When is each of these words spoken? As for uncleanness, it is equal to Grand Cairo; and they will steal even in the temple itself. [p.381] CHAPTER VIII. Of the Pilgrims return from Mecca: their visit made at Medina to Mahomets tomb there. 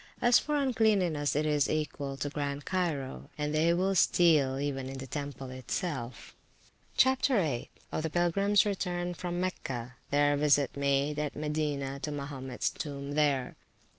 As 0.19 0.39
for 0.39 0.55
uncleanness, 0.55 1.35
it 1.35 1.45
is 1.45 1.69
equal 1.69 2.17
to 2.17 2.29
Grand 2.31 2.65
Cairo; 2.65 3.29
and 3.37 3.53
they 3.53 3.71
will 3.71 3.93
steal 3.93 4.57
even 4.57 4.89
in 4.89 4.97
the 4.97 5.05
temple 5.05 5.51
itself. 5.51 6.33
[p.381] 6.97 6.97
CHAPTER 6.97 7.35
VIII. 7.39 7.69
Of 7.91 8.01
the 8.01 8.09
Pilgrims 8.09 8.65
return 8.65 9.13
from 9.13 9.39
Mecca: 9.39 9.97
their 10.09 10.35
visit 10.37 10.75
made 10.75 11.19
at 11.19 11.35
Medina 11.35 11.99
to 11.99 12.11
Mahomets 12.11 12.71
tomb 12.71 13.11
there. 13.11 13.55